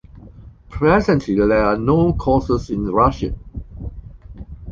[0.69, 3.37] Presently there are no courses in Russian.